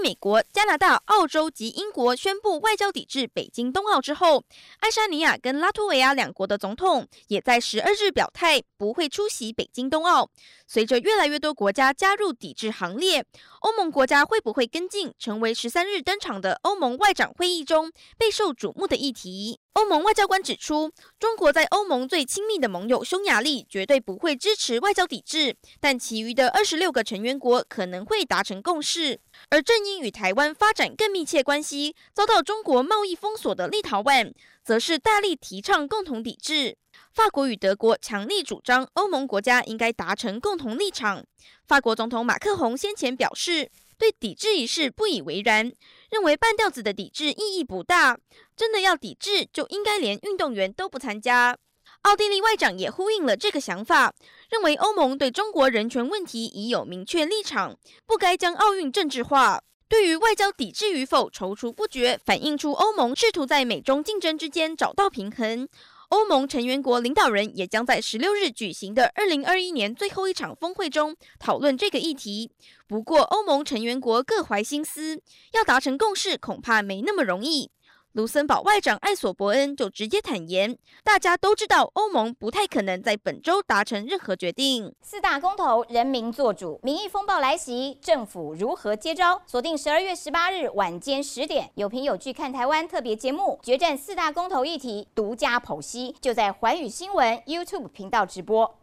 [0.00, 4.44] 美国、加拿大、澳洲及英国宣布外交抵制北京冬奥之后，
[4.80, 10.30] 爱沙尼亚跟拉脱维亚两国的总统也在十二日表态不会出席北京冬奥。
[10.68, 13.24] 随着越来越多国家加入抵制行列，
[13.60, 19.60] 欧盟国家会不会跟进，成为十三日登场的欧盟外长会议中备受瞩目的议题。
[19.74, 20.90] 欧盟外交官指出，
[21.20, 29.20] 中国在欧盟最亲密的盟友匈牙利绝对不会支持外交抵制，但其余的二十六个成员国可能会达成共识。
[29.50, 34.32] 而正因与台湾发展更密切关系，遭到中国贸易封锁的立陶宛，
[34.64, 36.76] 则是大力提倡共同抵制。
[37.12, 41.24] 法国与德国强力主张欧盟国家应该达成共同立场。
[41.66, 45.72] 法国总统马克宏先前表示，对抵制一事不以为然，
[46.10, 48.18] 认为半吊子的抵制意义不大。
[48.56, 51.56] 真的要抵制，就应该连运动员都不参加。
[52.02, 54.14] 奥地利外长也呼应了这个想法，
[54.50, 57.76] 认为欧盟对中国人权问题已有明确立场，
[58.06, 59.62] 不该将奥运政治化。
[59.88, 65.68] 对于外交抵制与否踌躇不决，反映出欧盟试图在美中竞争之间找到平衡。
[66.08, 72.50] 欧盟成员国领导人也将在十六日举行的二零二一年最后一场峰会中讨论这个议题。
[72.86, 75.20] 不过，欧盟成员国各怀心思，
[75.52, 77.70] 要达成共识恐怕没那么容易。
[78.16, 84.90] 卢森堡外长艾索伯恩就直接坦言，大家都知道欧盟不太可能在本周达成任何决定。
[85.02, 89.42] 四大公投，人民做主，民意风暴来袭，政府如何接招？
[89.46, 98.78] 锁定十二月十八日晚间十点，有凭有据看台湾特别节目，决战四大公投议题，独家剖析，就在环宇新闻 YouTube 频道直播。